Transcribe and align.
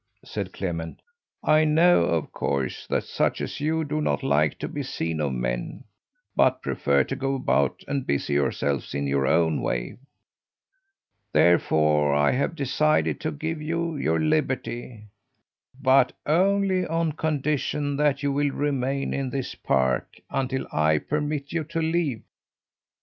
said 0.25 0.51
Clement. 0.51 0.99
"I 1.43 1.63
know 1.63 2.05
of 2.05 2.31
course 2.31 2.87
that 2.87 3.03
such 3.03 3.39
as 3.39 3.59
you 3.59 3.83
do 3.85 4.01
not 4.01 4.23
like 4.23 4.57
to 4.57 4.67
be 4.67 4.81
seen 4.81 5.21
of 5.21 5.31
men, 5.31 5.83
but 6.35 6.63
prefer 6.63 7.03
to 7.03 7.15
go 7.15 7.35
about 7.35 7.83
and 7.87 8.07
busy 8.07 8.33
yourselves 8.33 8.95
in 8.95 9.05
your 9.05 9.27
own 9.27 9.61
way. 9.61 9.97
Therefore 11.33 12.15
I 12.15 12.31
have 12.31 12.55
decided 12.55 13.19
to 13.19 13.31
give 13.31 13.61
you 13.61 13.95
your 13.95 14.19
liberty 14.19 15.05
but 15.79 16.13
only 16.25 16.83
on 16.87 17.11
condition 17.11 17.95
that 17.97 18.23
you 18.23 18.33
will 18.33 18.49
remain 18.49 19.13
in 19.13 19.29
this 19.29 19.53
park 19.53 20.15
until 20.31 20.65
I 20.73 20.97
permit 20.97 21.53
you 21.53 21.63
to 21.65 21.79
leave. 21.79 22.23